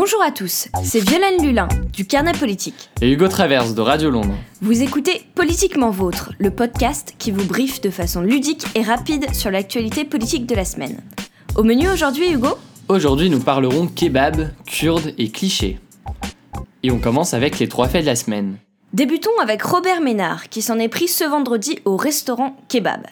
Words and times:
Bonjour 0.00 0.22
à 0.22 0.30
tous, 0.30 0.68
c'est 0.84 1.00
Violaine 1.00 1.44
Lulin 1.44 1.66
du 1.92 2.06
Carnet 2.06 2.30
Politique. 2.30 2.88
Et 3.00 3.10
Hugo 3.10 3.26
Traverse 3.26 3.74
de 3.74 3.80
Radio 3.80 4.10
Londres. 4.10 4.36
Vous 4.60 4.80
écoutez 4.80 5.24
Politiquement 5.34 5.90
Vôtre, 5.90 6.32
le 6.38 6.52
podcast 6.52 7.16
qui 7.18 7.32
vous 7.32 7.44
briefe 7.44 7.80
de 7.80 7.90
façon 7.90 8.20
ludique 8.20 8.64
et 8.76 8.82
rapide 8.82 9.34
sur 9.34 9.50
l'actualité 9.50 10.04
politique 10.04 10.46
de 10.46 10.54
la 10.54 10.64
semaine. 10.64 11.00
Au 11.56 11.64
menu 11.64 11.88
aujourd'hui, 11.88 12.30
Hugo? 12.30 12.56
Aujourd'hui, 12.86 13.28
nous 13.28 13.40
parlerons 13.40 13.88
kebab, 13.88 14.50
kurde 14.66 15.14
et 15.18 15.32
clichés. 15.32 15.80
Et 16.84 16.92
on 16.92 17.00
commence 17.00 17.34
avec 17.34 17.58
les 17.58 17.66
trois 17.66 17.88
faits 17.88 18.02
de 18.02 18.06
la 18.06 18.14
semaine. 18.14 18.58
Débutons 18.92 19.36
avec 19.42 19.60
Robert 19.62 20.00
Ménard 20.00 20.48
qui 20.48 20.62
s'en 20.62 20.78
est 20.78 20.86
pris 20.86 21.08
ce 21.08 21.24
vendredi 21.24 21.80
au 21.84 21.96
restaurant 21.96 22.56
Kebab. 22.68 23.04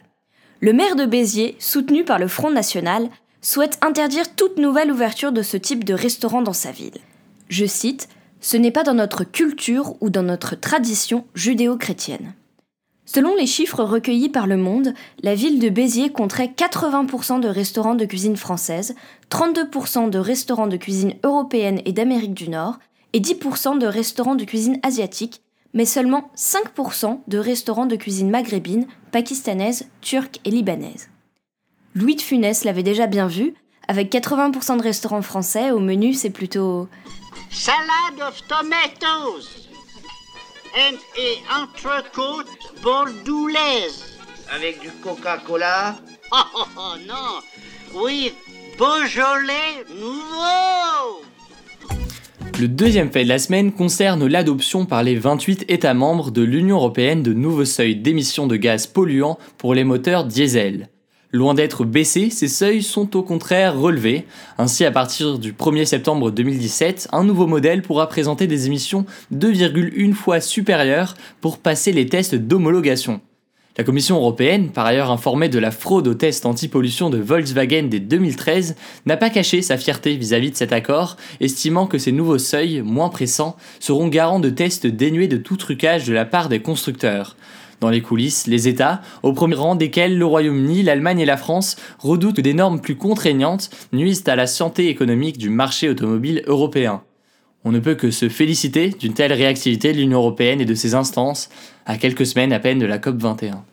Le 0.61 0.73
maire 0.73 0.95
de 0.95 1.05
Béziers, 1.05 1.57
soutenu 1.59 2.05
par 2.05 2.21
le 2.21 2.29
Front 2.29 2.53
National, 2.53 3.09
souhaite 3.47 3.79
interdire 3.81 4.35
toute 4.35 4.59
nouvelle 4.59 4.91
ouverture 4.91 5.31
de 5.31 5.43
ce 5.43 5.57
type 5.57 5.85
de 5.85 5.95
restaurant 5.95 6.43
dans 6.43 6.53
sa 6.53 6.73
ville. 6.73 6.99
Je 7.49 7.65
cite 7.65 8.09
Ce 8.41 8.57
n'est 8.57 8.73
pas 8.73 8.83
dans 8.83 8.95
notre 8.95 9.23
culture 9.23 9.95
ou 10.01 10.11
dans 10.11 10.25
notre 10.25 10.57
tradition 10.57 11.25
judéo-chrétienne. 11.35 12.35
Selon 13.05 13.37
les 13.37 13.47
chiffres 13.47 13.85
recueillis 13.85 14.31
par 14.31 14.49
Le 14.49 14.57
Monde, 14.57 14.95
la 15.23 15.37
ville 15.37 15.61
de 15.61 15.69
Béziers 15.69 16.11
compterait 16.11 16.53
80% 16.57 17.39
de 17.39 17.47
restaurants 17.47 17.95
de 17.95 18.05
cuisine 18.05 18.37
française, 18.37 18.97
32% 19.31 20.11
de 20.11 20.19
restaurants 20.19 20.67
de 20.67 20.77
cuisine 20.77 21.15
européenne 21.23 21.81
et 21.85 21.93
d'Amérique 21.93 22.35
du 22.35 22.49
Nord, 22.49 22.81
et 23.13 23.21
10% 23.21 23.79
de 23.79 23.87
restaurants 23.87 24.35
de 24.35 24.45
cuisine 24.45 24.81
asiatique, 24.83 25.43
mais 25.73 25.85
seulement 25.85 26.33
5% 26.37 27.21
de 27.29 27.39
restaurants 27.39 27.87
de 27.87 27.95
cuisine 27.95 28.29
maghrébine, 28.29 28.89
pakistanaise, 29.13 29.87
turque 30.01 30.41
et 30.45 30.51
libanaise. 30.51 31.11
Louis 31.97 32.15
de 32.15 32.21
Funès 32.21 32.65
l'avait 32.65 32.83
déjà 32.83 33.07
bien 33.07 33.27
vu, 33.27 33.55
avec 33.89 34.13
80% 34.13 34.77
de 34.77 34.83
restaurants 34.83 35.23
français, 35.23 35.71
au 35.71 35.79
menu 35.79 36.13
c'est 36.13 36.29
plutôt... 36.29 36.89
Salad 37.51 38.21
of 38.21 38.39
tomatoes 38.49 39.67
and 40.77 40.97
a 41.17 41.63
entrecôte 41.63 42.49
bordoulaise. 42.83 44.19
Avec 44.55 44.79
du 44.83 44.91
Coca-Cola 45.03 45.97
Oh, 46.33 46.37
oh, 46.55 46.65
oh, 46.77 46.95
non 47.09 48.03
Oui, 48.05 48.31
Beaujolais 48.77 49.87
nouveau 49.89 51.23
Le 52.61 52.69
deuxième 52.69 53.11
fait 53.11 53.25
de 53.25 53.31
la 53.31 53.39
semaine 53.39 53.73
concerne 53.73 54.27
l'adoption 54.27 54.85
par 54.85 55.03
les 55.03 55.15
28 55.15 55.65
États 55.71 55.95
membres 55.95 56.31
de 56.31 56.43
l'Union 56.43 56.77
européenne 56.77 57.23
de 57.23 57.33
nouveaux 57.33 57.65
seuils 57.65 57.97
d'émissions 57.97 58.47
de 58.47 58.57
gaz 58.57 58.87
polluants 58.87 59.39
pour 59.57 59.73
les 59.73 59.85
moteurs 59.85 60.25
diesel. 60.27 60.91
Loin 61.33 61.55
d'être 61.55 61.85
baissés, 61.85 62.31
ces 62.31 62.47
seuils 62.47 62.83
sont 62.83 63.17
au 63.17 63.23
contraire 63.23 63.79
relevés. 63.79 64.27
Ainsi, 64.59 64.85
à 64.85 64.93
partir 64.93 65.39
du 65.39 65.53
1er 65.53 65.85
septembre 65.85 66.31
2017, 66.31 67.09
un 67.11 67.25
nouveau 67.25 67.49
modèle 67.49 67.83
pourra 67.83 68.09
présenter 68.09 68.47
des 68.47 68.67
émissions 68.67 69.07
2,1 69.35 70.13
fois 70.13 70.41
supérieures 70.41 71.15
pour 71.41 71.59
passer 71.59 71.93
les 71.93 72.07
tests 72.07 72.37
d'homologation. 72.37 73.21
La 73.77 73.85
Commission 73.85 74.17
européenne, 74.17 74.71
par 74.71 74.87
ailleurs 74.87 75.11
informée 75.11 75.51
de 75.51 75.59
la 75.59 75.71
fraude 75.71 76.09
aux 76.09 76.15
tests 76.15 76.47
anti-pollution 76.47 77.11
de 77.11 77.19
Volkswagen 77.19 77.89
dès 77.91 78.01
2013, 78.01 78.77
n'a 79.05 79.19
pas 79.19 79.29
caché 79.29 79.61
sa 79.61 79.77
fierté 79.77 80.17
vis-à-vis 80.17 80.53
de 80.53 80.57
cet 80.57 80.73
accord, 80.73 81.19
estimant 81.41 81.87
que 81.87 81.99
ces 81.99 82.13
nouveaux 82.13 82.39
seuils, 82.39 82.81
moins 82.81 83.11
pressants, 83.11 83.57
seront 83.81 84.09
garants 84.09 84.41
de 84.41 84.49
tests 84.49 84.87
dénués 84.87 85.29
de 85.29 85.37
tout 85.37 85.57
trucage 85.57 86.07
de 86.07 86.15
la 86.15 86.25
part 86.25 86.49
des 86.49 86.61
constructeurs. 86.61 87.37
Dans 87.81 87.91
les 87.91 88.01
coulisses, 88.01 88.47
les 88.47 88.69
États, 88.69 89.03
au 89.23 89.33
premier 89.33 89.55
rang 89.55 89.75
desquels 89.75 90.17
le 90.17 90.25
Royaume-Uni, 90.25 90.83
l'Allemagne 90.83 91.21
et 91.21 91.27
la 91.27 91.37
France, 91.37 91.77
redoutent 91.99 92.37
que 92.37 92.41
des 92.41 92.55
normes 92.55 92.81
plus 92.81 92.97
contraignantes 92.97 93.71
nuisent 93.93 94.25
à 94.27 94.37
la 94.37 94.47
santé 94.47 94.89
économique 94.89 95.37
du 95.37 95.51
marché 95.51 95.89
automobile 95.89 96.43
européen. 96.47 97.03
On 97.65 97.73
ne 97.73 97.81
peut 97.81 97.95
que 97.95 98.11
se 98.11 98.29
féliciter 98.29 98.91
d'une 98.91 99.13
telle 99.13 99.33
réactivité 99.33 99.93
de 99.93 99.99
l'Union 99.99 100.19
européenne 100.19 100.61
et 100.61 100.65
de 100.65 100.75
ses 100.75 100.95
instances, 100.95 101.49
à 101.85 101.99
quelques 101.99 102.27
semaines 102.27 102.53
à 102.53 102.61
peine 102.61 102.79
de 102.79 102.87
la 102.87 102.99
COP 102.99 103.17
21. 103.17 103.65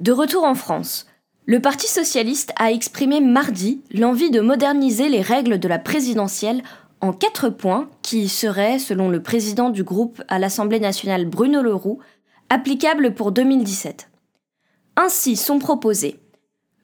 De 0.00 0.12
retour 0.12 0.44
en 0.44 0.54
France, 0.54 1.06
le 1.46 1.60
Parti 1.60 1.88
socialiste 1.88 2.52
a 2.56 2.70
exprimé 2.70 3.20
mardi 3.20 3.80
l'envie 3.92 4.30
de 4.30 4.40
moderniser 4.40 5.08
les 5.08 5.20
règles 5.20 5.58
de 5.58 5.66
la 5.68 5.78
présidentielle 5.78 6.62
en 7.00 7.12
quatre 7.12 7.48
points 7.48 7.88
qui 8.02 8.28
seraient, 8.28 8.78
selon 8.78 9.08
le 9.08 9.22
président 9.22 9.70
du 9.70 9.82
groupe 9.82 10.22
à 10.28 10.38
l'Assemblée 10.38 10.80
nationale 10.80 11.26
Bruno 11.26 11.62
Leroux, 11.62 12.00
applicable 12.50 13.14
pour 13.14 13.32
2017. 13.32 14.08
Ainsi 14.96 15.36
sont 15.36 15.58
proposés 15.58 16.18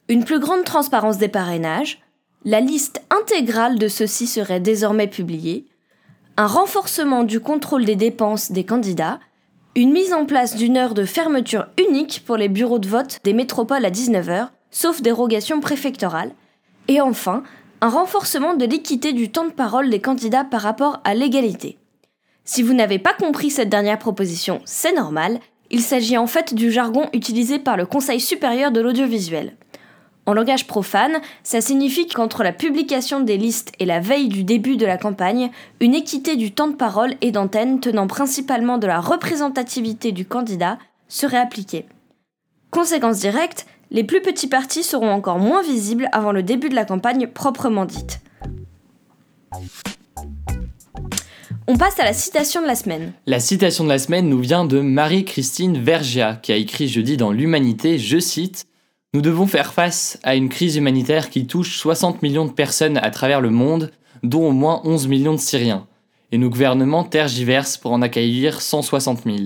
une 0.07 0.23
plus 0.23 0.39
grande 0.39 0.63
transparence 0.63 1.17
des 1.17 1.27
parrainages, 1.27 1.99
la 2.43 2.59
liste 2.59 3.01
intégrale 3.09 3.79
de 3.79 3.87
ceux-ci 3.87 4.27
serait 4.27 4.59
désormais 4.59 5.07
publiée, 5.07 5.65
un 6.37 6.45
renforcement 6.45 7.23
du 7.23 7.39
contrôle 7.39 7.85
des 7.85 7.95
dépenses 7.95 8.51
des 8.51 8.65
candidats, 8.65 9.19
une 9.75 9.91
mise 9.91 10.13
en 10.13 10.25
place 10.25 10.55
d'une 10.55 10.77
heure 10.77 10.93
de 10.93 11.05
fermeture 11.05 11.67
unique 11.79 12.23
pour 12.25 12.37
les 12.37 12.49
bureaux 12.49 12.79
de 12.79 12.87
vote 12.87 13.19
des 13.23 13.33
métropoles 13.33 13.85
à 13.85 13.89
19h, 13.89 14.49
sauf 14.69 15.01
dérogation 15.01 15.59
préfectorale, 15.59 16.31
et 16.87 17.01
enfin 17.01 17.43
un 17.81 17.89
renforcement 17.89 18.53
de 18.53 18.65
l'équité 18.65 19.11
du 19.11 19.31
temps 19.31 19.45
de 19.45 19.51
parole 19.51 19.89
des 19.89 19.99
candidats 19.99 20.43
par 20.43 20.61
rapport 20.61 21.01
à 21.03 21.15
l'égalité. 21.15 21.77
Si 22.43 22.61
vous 22.61 22.73
n'avez 22.73 22.99
pas 22.99 23.13
compris 23.13 23.49
cette 23.49 23.69
dernière 23.69 23.97
proposition, 23.97 24.61
c'est 24.65 24.93
normal, 24.93 25.39
il 25.71 25.81
s'agit 25.81 26.17
en 26.17 26.27
fait 26.27 26.53
du 26.53 26.71
jargon 26.71 27.09
utilisé 27.13 27.59
par 27.59 27.77
le 27.77 27.85
Conseil 27.85 28.19
supérieur 28.19 28.71
de 28.71 28.81
l'audiovisuel. 28.81 29.55
En 30.27 30.33
langage 30.33 30.65
profane, 30.65 31.19
ça 31.43 31.61
signifie 31.61 32.07
qu'entre 32.07 32.43
la 32.43 32.51
publication 32.51 33.19
des 33.19 33.37
listes 33.37 33.71
et 33.79 33.85
la 33.85 33.99
veille 33.99 34.27
du 34.27 34.43
début 34.43 34.75
de 34.75 34.85
la 34.85 34.97
campagne, 34.97 35.51
une 35.79 35.93
équité 35.93 36.35
du 36.35 36.51
temps 36.51 36.67
de 36.67 36.75
parole 36.75 37.13
et 37.21 37.31
d'antenne 37.31 37.79
tenant 37.79 38.07
principalement 38.07 38.79
de 38.79 38.87
la 38.87 38.99
représentativité 38.99 40.11
du 40.11 40.25
candidat 40.25 40.79
serait 41.07 41.37
appliquée. 41.37 41.85
Conséquence 42.71 43.19
directe, 43.19 43.67
les 43.91 44.03
plus 44.03 44.21
petits 44.21 44.47
partis 44.47 44.83
seront 44.83 45.11
encore 45.11 45.37
moins 45.37 45.61
visibles 45.61 46.09
avant 46.11 46.31
le 46.31 46.41
début 46.41 46.69
de 46.69 46.75
la 46.75 46.85
campagne 46.85 47.27
proprement 47.27 47.85
dite. 47.85 48.19
On 51.67 51.77
passe 51.77 51.99
à 51.99 52.03
la 52.03 52.13
citation 52.13 52.61
de 52.61 52.67
la 52.67 52.75
semaine. 52.75 53.13
La 53.25 53.39
citation 53.39 53.85
de 53.85 53.89
la 53.89 53.97
semaine 53.97 54.29
nous 54.29 54.37
vient 54.37 54.65
de 54.65 54.81
Marie-Christine 54.81 55.79
Vergia, 55.79 56.35
qui 56.35 56.51
a 56.51 56.57
écrit 56.57 56.87
jeudi 56.87 57.17
dans 57.17 57.31
l'Humanité, 57.31 57.97
je 57.97 58.19
cite 58.19 58.67
Nous 59.15 59.21
devons 59.21 59.47
faire 59.47 59.73
face 59.73 60.19
à 60.21 60.35
une 60.35 60.49
crise 60.49 60.75
humanitaire 60.75 61.31
qui 61.31 61.47
touche 61.47 61.77
60 61.77 62.21
millions 62.21 62.45
de 62.45 62.51
personnes 62.51 62.97
à 62.97 63.09
travers 63.09 63.41
le 63.41 63.49
monde, 63.49 63.91
dont 64.21 64.47
au 64.47 64.51
moins 64.51 64.81
11 64.83 65.07
millions 65.07 65.33
de 65.33 65.39
Syriens. 65.39 65.87
Et 66.31 66.37
nos 66.37 66.51
gouvernements 66.51 67.03
tergiversent 67.03 67.77
pour 67.77 67.93
en 67.93 68.03
accueillir 68.03 68.61
160 68.61 69.23
000. 69.25 69.37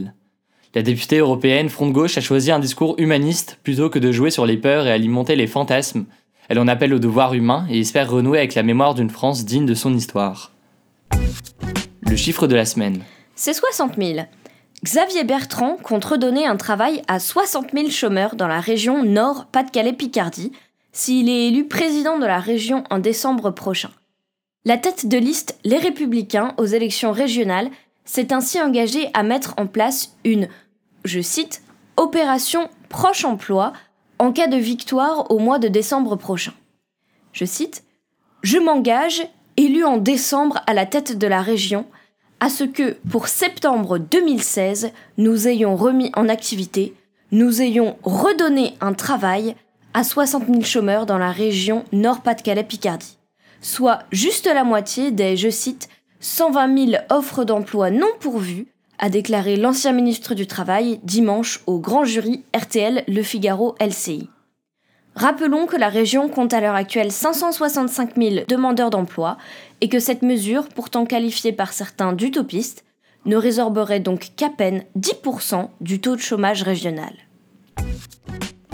La 0.76 0.82
députée 0.82 1.20
européenne 1.20 1.70
Front 1.70 1.88
de 1.88 1.94
Gauche 1.94 2.18
a 2.18 2.22
choisi 2.22 2.52
un 2.52 2.60
discours 2.60 2.96
humaniste 2.98 3.60
plutôt 3.64 3.90
que 3.90 3.98
de 3.98 4.12
jouer 4.12 4.30
sur 4.30 4.46
les 4.46 4.58
peurs 4.58 4.88
et 4.88 4.92
alimenter 4.92 5.38
les 5.38 5.48
fantasmes. 5.48 6.04
Elle 6.50 6.60
en 6.60 6.68
appelle 6.68 6.94
au 6.94 7.00
devoir 7.00 7.34
humain 7.34 7.66
et 7.70 7.80
espère 7.80 8.12
renouer 8.12 8.40
avec 8.40 8.56
la 8.56 8.64
mémoire 8.64 8.94
d'une 8.94 9.10
France 9.10 9.46
digne 9.46 9.66
de 9.66 9.74
son 9.74 9.94
histoire. 9.94 10.52
Le 12.10 12.16
chiffre 12.16 12.48
de 12.48 12.56
la 12.56 12.66
semaine. 12.66 13.04
C'est 13.36 13.54
60 13.54 13.98
000. 13.98 14.26
Xavier 14.84 15.24
Bertrand 15.24 15.78
compte 15.78 16.06
redonner 16.06 16.48
un 16.48 16.56
travail 16.58 17.04
à 17.08 17.20
60 17.20 17.68
000 17.72 17.90
chômeurs 17.90 18.36
dans 18.36 18.48
la 18.48 18.60
région 18.60 19.04
Nord-Pas-de-Calais-Picardie 19.04 20.52
s'il 20.92 21.30
est 21.30 21.50
élu 21.50 21.68
président 21.68 22.18
de 22.18 22.26
la 22.26 22.40
région 22.40 22.84
en 22.90 22.98
décembre 22.98 23.52
prochain. 23.52 23.92
La 24.66 24.78
tête 24.78 25.08
de 25.08 25.20
liste 25.20 25.60
Les 25.64 25.78
Républicains 25.78 26.56
aux 26.58 26.66
élections 26.66 27.12
régionales 27.12 27.70
s'est 28.06 28.34
ainsi 28.34 28.60
engagé 28.60 29.12
à 29.14 29.22
mettre 29.22 29.54
en 29.58 29.68
place 29.68 30.16
une, 30.26 30.48
je 31.06 31.22
cite, 31.22 31.62
opération 31.96 32.72
proche 32.90 33.24
emploi 33.24 33.72
en 34.18 34.32
cas 34.32 34.48
de 34.48 34.58
victoire 34.58 35.30
au 35.30 35.38
mois 35.38 35.60
de 35.60 35.68
décembre 35.68 36.16
prochain. 36.16 36.54
Je 37.34 37.46
cite, 37.46 37.84
Je 38.42 38.58
m'engage, 38.58 39.22
élu 39.58 39.84
en 39.84 39.98
décembre 39.98 40.60
à 40.66 40.74
la 40.74 40.88
tête 40.88 41.16
de 41.16 41.28
la 41.28 41.44
région, 41.44 41.86
à 42.40 42.50
ce 42.50 42.64
que, 42.64 42.98
pour 43.10 43.28
septembre 43.28 43.98
2016, 43.98 44.92
nous 45.18 45.48
ayons 45.48 45.76
remis 45.76 46.12
en 46.16 46.30
activité, 46.30 46.94
nous 47.32 47.62
ayons 47.62 47.98
redonné 48.04 48.76
un 48.82 48.94
travail 48.94 49.56
à 49.94 50.04
60 50.04 50.48
000 50.48 50.62
chômeurs 50.62 51.06
dans 51.06 51.18
la 51.18 51.32
région 51.32 51.84
Nord-Pas-de-Calais-Picardie, 51.92 53.18
soit 53.62 54.00
juste 54.12 54.48
la 54.48 54.64
moitié 54.64 55.12
des, 55.12 55.36
je 55.36 55.50
cite, 55.50 55.90
120 56.22 56.92
000 56.92 57.04
offres 57.10 57.44
d'emploi 57.44 57.92
non 57.92 58.10
pourvues, 58.20 58.68
a 59.00 59.10
déclaré 59.10 59.56
l'ancien 59.56 59.94
ministre 59.94 60.36
du 60.36 60.46
Travail 60.46 61.00
dimanche 61.04 61.62
au 61.68 61.80
grand 61.80 62.04
jury 62.04 62.44
RTL 62.56 63.04
Le 63.08 63.24
Figaro 63.24 63.76
LCI. 63.80 64.30
Rappelons 65.16 65.66
que 65.66 65.76
la 65.76 65.90
région 65.90 66.30
compte 66.30 66.54
à 66.54 66.62
l'heure 66.62 66.76
actuelle 66.76 67.12
565 67.12 68.16
000 68.16 68.46
demandeurs 68.48 68.90
d'emploi 68.90 69.38
et 69.82 69.90
que 69.90 70.00
cette 70.00 70.22
mesure, 70.22 70.68
pourtant 70.70 71.06
qualifiée 71.06 71.52
par 71.52 71.74
certains 71.74 72.14
d'utopiste, 72.14 72.86
ne 73.26 73.36
résorberait 73.36 74.00
donc 74.00 74.30
qu'à 74.36 74.50
peine 74.50 74.84
10% 74.98 75.70
du 75.82 76.00
taux 76.00 76.16
de 76.16 76.22
chômage 76.22 76.64
régional. 76.64 77.14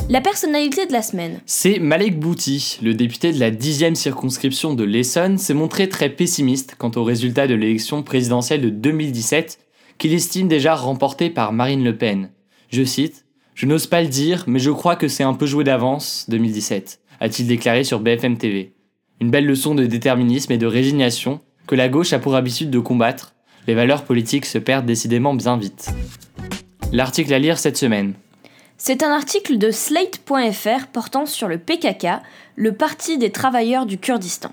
La 0.07 0.21
personnalité 0.21 0.85
de 0.85 0.91
la 0.91 1.01
semaine. 1.01 1.39
C'est 1.47 1.79
Malek 1.79 2.19
Bouti, 2.19 2.77
le 2.83 2.93
député 2.93 3.33
de 3.33 3.39
la 3.39 3.49
10e 3.49 3.95
circonscription 3.95 4.75
de 4.75 4.83
l'Essonne, 4.83 5.39
s'est 5.39 5.55
montré 5.55 5.89
très 5.89 6.09
pessimiste 6.09 6.75
quant 6.77 6.91
au 6.95 7.03
résultat 7.03 7.47
de 7.47 7.55
l'élection 7.55 8.03
présidentielle 8.03 8.61
de 8.61 8.69
2017, 8.69 9.57
qu'il 9.97 10.13
estime 10.13 10.47
déjà 10.47 10.75
remportée 10.75 11.31
par 11.31 11.53
Marine 11.53 11.83
Le 11.83 11.97
Pen. 11.97 12.29
Je 12.69 12.83
cite 12.83 13.25
Je 13.55 13.65
n'ose 13.65 13.87
pas 13.87 14.01
le 14.01 14.09
dire, 14.09 14.43
mais 14.47 14.59
je 14.59 14.69
crois 14.69 14.97
que 14.97 15.07
c'est 15.07 15.23
un 15.23 15.33
peu 15.33 15.45
joué 15.45 15.63
d'avance, 15.63 16.25
2017, 16.27 16.99
a-t-il 17.21 17.47
déclaré 17.47 17.85
sur 17.85 18.01
BFM 18.01 18.37
TV. 18.37 18.73
Une 19.21 19.31
belle 19.31 19.45
leçon 19.45 19.75
de 19.75 19.85
déterminisme 19.85 20.51
et 20.51 20.57
de 20.57 20.65
résignation 20.65 21.39
que 21.65 21.75
la 21.75 21.87
gauche 21.87 22.11
a 22.11 22.19
pour 22.19 22.35
habitude 22.35 22.69
de 22.69 22.79
combattre. 22.79 23.33
Les 23.65 23.73
valeurs 23.73 24.03
politiques 24.03 24.45
se 24.45 24.57
perdent 24.57 24.85
décidément 24.85 25.33
bien 25.33 25.55
vite. 25.55 25.89
L'article 26.91 27.33
à 27.33 27.39
lire 27.39 27.57
cette 27.57 27.77
semaine. 27.77 28.15
C'est 28.77 29.03
un 29.03 29.11
article 29.11 29.57
de 29.57 29.71
Slate.fr 29.71 30.87
portant 30.91 31.25
sur 31.25 31.47
le 31.47 31.57
PKK, 31.57 32.07
le 32.57 32.73
Parti 32.73 33.17
des 33.17 33.31
travailleurs 33.31 33.85
du 33.85 33.97
Kurdistan. 33.97 34.51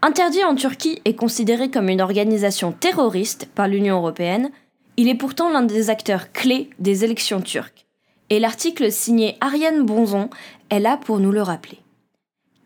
Interdit 0.00 0.42
en 0.42 0.54
Turquie 0.54 1.02
et 1.04 1.16
considéré 1.16 1.70
comme 1.70 1.90
une 1.90 2.00
organisation 2.00 2.72
terroriste 2.72 3.46
par 3.54 3.68
l'Union 3.68 3.98
européenne, 3.98 4.50
il 4.96 5.06
est 5.08 5.14
pourtant 5.14 5.50
l'un 5.50 5.62
des 5.62 5.90
acteurs 5.90 6.32
clés 6.32 6.70
des 6.78 7.04
élections 7.04 7.42
turques. 7.42 7.85
Et 8.28 8.40
l'article 8.40 8.90
signé 8.90 9.36
Ariane 9.40 9.86
Bonzon 9.86 10.30
est 10.70 10.80
là 10.80 10.96
pour 10.96 11.20
nous 11.20 11.30
le 11.30 11.42
rappeler. 11.42 11.78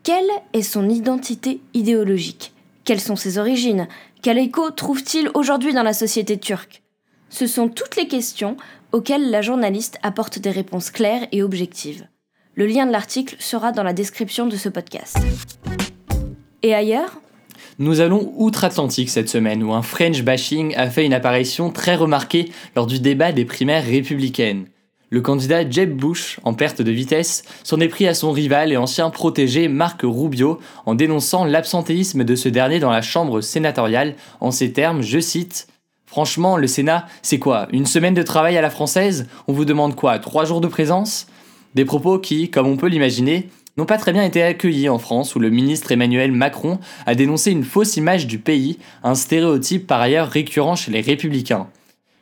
Quelle 0.02 0.30
est 0.54 0.62
son 0.62 0.88
identité 0.88 1.60
idéologique? 1.74 2.54
Quelles 2.84 3.00
sont 3.00 3.16
ses 3.16 3.36
origines? 3.36 3.86
Quel 4.22 4.38
écho 4.38 4.70
trouve-t-il 4.70 5.30
aujourd'hui 5.34 5.74
dans 5.74 5.82
la 5.82 5.92
société 5.92 6.38
turque? 6.38 6.82
Ce 7.28 7.46
sont 7.46 7.68
toutes 7.68 7.96
les 7.96 8.08
questions 8.08 8.56
auxquelles 8.92 9.30
la 9.30 9.42
journaliste 9.42 9.98
apporte 10.02 10.38
des 10.38 10.50
réponses 10.50 10.90
claires 10.90 11.28
et 11.30 11.42
objectives. 11.42 12.06
Le 12.54 12.66
lien 12.66 12.86
de 12.86 12.92
l'article 12.92 13.36
sera 13.38 13.70
dans 13.70 13.82
la 13.82 13.92
description 13.92 14.46
de 14.46 14.56
ce 14.56 14.70
podcast. 14.70 15.18
Et 16.62 16.74
ailleurs? 16.74 17.20
Nous 17.78 18.00
allons 18.00 18.32
outre-Atlantique 18.36 19.10
cette 19.10 19.28
semaine 19.28 19.62
où 19.62 19.74
un 19.74 19.82
French 19.82 20.22
bashing 20.22 20.74
a 20.76 20.88
fait 20.88 21.04
une 21.04 21.14
apparition 21.14 21.70
très 21.70 21.96
remarquée 21.96 22.50
lors 22.74 22.86
du 22.86 22.98
débat 22.98 23.32
des 23.32 23.44
primaires 23.44 23.84
républicaines. 23.84 24.66
Le 25.12 25.20
candidat 25.20 25.68
Jeb 25.68 25.96
Bush, 25.96 26.38
en 26.44 26.54
perte 26.54 26.82
de 26.82 26.90
vitesse, 26.92 27.42
s'en 27.64 27.80
est 27.80 27.88
pris 27.88 28.06
à 28.06 28.14
son 28.14 28.30
rival 28.30 28.70
et 28.70 28.76
ancien 28.76 29.10
protégé 29.10 29.66
Marc 29.66 30.02
Rubio 30.04 30.60
en 30.86 30.94
dénonçant 30.94 31.44
l'absentéisme 31.44 32.22
de 32.22 32.36
ce 32.36 32.48
dernier 32.48 32.78
dans 32.78 32.92
la 32.92 33.02
Chambre 33.02 33.40
sénatoriale 33.40 34.14
en 34.38 34.52
ces 34.52 34.72
termes, 34.72 35.02
je 35.02 35.18
cite, 35.18 35.66
Franchement, 36.06 36.56
le 36.56 36.68
Sénat, 36.68 37.06
c'est 37.22 37.40
quoi 37.40 37.66
Une 37.72 37.86
semaine 37.86 38.14
de 38.14 38.22
travail 38.22 38.56
à 38.56 38.62
la 38.62 38.70
française? 38.70 39.26
On 39.48 39.52
vous 39.52 39.64
demande 39.64 39.96
quoi 39.96 40.20
Trois 40.20 40.44
jours 40.44 40.60
de 40.60 40.68
présence? 40.68 41.26
Des 41.74 41.84
propos 41.84 42.18
qui, 42.18 42.48
comme 42.48 42.66
on 42.66 42.76
peut 42.76 42.88
l'imaginer, 42.88 43.48
n'ont 43.76 43.86
pas 43.86 43.98
très 43.98 44.12
bien 44.12 44.24
été 44.24 44.42
accueillis 44.42 44.88
en 44.88 44.98
France 44.98 45.34
où 45.34 45.40
le 45.40 45.50
ministre 45.50 45.90
Emmanuel 45.90 46.30
Macron 46.30 46.78
a 47.06 47.16
dénoncé 47.16 47.50
une 47.50 47.64
fausse 47.64 47.96
image 47.96 48.28
du 48.28 48.38
pays, 48.38 48.78
un 49.02 49.14
stéréotype 49.16 49.86
par 49.86 50.00
ailleurs 50.00 50.28
récurrent 50.28 50.76
chez 50.76 50.92
les 50.92 51.00
républicains. 51.00 51.68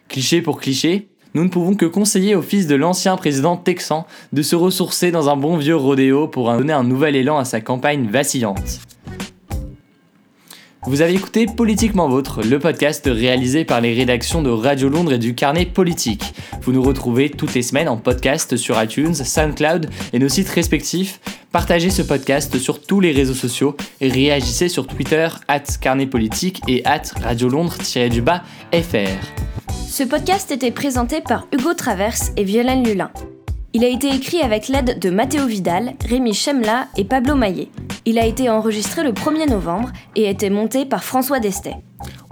Cliché 0.09 0.41
pour 0.43 0.61
cliché, 0.61 1.09
nous 1.35 1.45
ne 1.45 1.49
pouvons 1.49 1.75
que 1.75 1.87
conseiller 1.87 2.35
au 2.35 2.43
fils 2.43 2.67
de 2.67 2.75
l'ancien 2.75 3.17
président 3.17 3.57
texan 3.57 4.07
de 4.33 4.43
se 4.43 4.57
ressourcer 4.57 5.11
dans 5.11 5.29
un 5.29 5.37
bon 5.37 5.57
vieux 5.57 5.77
rodéo 5.77 6.29
pour 6.29 6.51
donner 6.53 6.73
un 6.73 6.85
nouvel 6.85 7.17
élan 7.17 7.39
à 7.39 7.45
sa 7.45 7.61
campagne 7.61 8.09
vacillante. 8.09 8.81
Vous 10.87 11.03
avez 11.03 11.13
écouté 11.15 11.45
Politiquement 11.45 12.09
Vôtre, 12.09 12.41
le 12.43 12.59
podcast 12.59 13.05
réalisé 13.13 13.65
par 13.65 13.81
les 13.81 13.93
rédactions 13.93 14.43
de 14.43 14.49
Radio 14.49 14.89
Londres 14.89 15.13
et 15.13 15.19
du 15.19 15.35
Carnet 15.35 15.67
Politique. 15.67 16.33
Vous 16.63 16.73
nous 16.73 16.83
retrouvez 16.83 17.29
toutes 17.29 17.53
les 17.53 17.63
semaines 17.63 17.89
en 17.89 17.99
podcast 17.99 18.57
sur 18.57 18.83
iTunes, 18.83 19.15
SoundCloud 19.15 19.91
et 20.15 20.19
nos 20.19 20.31
sites 20.31 20.49
respectifs. 20.49 21.21
Partagez 21.53 21.91
ce 21.91 22.03
podcast 22.03 22.59
sur 22.59 22.81
tous 22.81 23.01
les 23.01 23.13
réseaux 23.13 23.35
sociaux 23.35 23.77
et 24.01 24.09
réagissez 24.09 24.69
sur 24.69 24.87
Twitter, 24.87 25.29
at 25.49 25.65
Carnet 25.81 26.07
Politique 26.07 26.63
et 26.69 26.83
at 26.87 27.03
Radio 27.23 27.49
Londres-FR. 27.49 28.29
Ce 29.99 30.05
podcast 30.05 30.53
était 30.53 30.71
présenté 30.71 31.21
par 31.21 31.49
Hugo 31.51 31.75
Traverse 31.75 32.31
et 32.37 32.45
Violaine 32.45 32.87
Lulin. 32.87 33.11
Il 33.73 33.85
a 33.85 33.89
été 33.89 34.07
écrit 34.15 34.43
avec 34.43 34.69
l'aide 34.69 35.01
de 35.01 35.11
Mathéo 35.11 35.45
Vidal, 35.45 35.95
Rémi 36.09 36.35
Chemla 36.35 36.87
et 36.97 37.03
Pablo 37.03 37.35
Maillet. 37.35 37.69
Il 38.05 38.17
a 38.21 38.25
été 38.25 38.49
enregistré 38.49 39.03
le 39.03 39.11
1er 39.11 39.51
novembre 39.51 39.91
et 40.15 40.29
a 40.29 40.31
été 40.31 40.51
monté 40.51 40.87
par 40.87 41.03
François 41.03 41.41
Destet. 41.41 41.75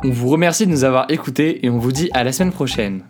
On 0.04 0.10
vous 0.10 0.28
remercie 0.28 0.64
de 0.64 0.70
nous 0.70 0.84
avoir 0.84 1.10
écoutés 1.10 1.66
et 1.66 1.68
on 1.68 1.78
vous 1.78 1.90
dit 1.90 2.08
à 2.12 2.22
la 2.22 2.30
semaine 2.30 2.52
prochaine. 2.52 3.02